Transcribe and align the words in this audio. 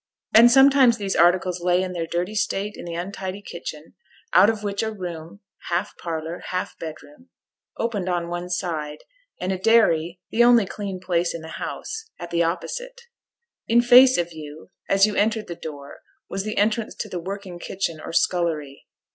And 0.33 0.49
sometimes 0.49 0.97
these 0.97 1.15
articles 1.15 1.61
lay 1.61 1.83
in 1.83 1.93
their 1.93 2.07
dirty 2.07 2.33
state 2.33 2.73
in 2.75 2.85
the 2.85 2.95
untidy 2.95 3.39
kitchen, 3.39 3.93
out 4.33 4.49
of 4.49 4.63
which 4.63 4.81
a 4.81 4.91
room, 4.91 5.41
half 5.69 5.95
parlour, 5.99 6.39
half 6.47 6.75
bedroom, 6.79 7.29
opened 7.77 8.09
on 8.09 8.27
one 8.27 8.49
side, 8.49 9.03
and 9.39 9.51
a 9.51 9.59
dairy, 9.59 10.19
the 10.31 10.43
only 10.43 10.65
clean 10.65 10.99
place 10.99 11.35
in 11.35 11.41
the 11.43 11.59
house, 11.59 12.09
at 12.17 12.31
the 12.31 12.41
opposite. 12.41 12.99
In 13.67 13.79
face 13.79 14.17
of 14.17 14.33
you, 14.33 14.71
as 14.89 15.05
you 15.05 15.13
entered 15.15 15.45
the 15.45 15.55
door, 15.55 16.01
was 16.27 16.43
the 16.45 16.57
entrance 16.57 16.95
to 16.95 17.07
the 17.07 17.19
working 17.19 17.59
kitchen, 17.59 18.01
or 18.03 18.11
scullery. 18.11 18.87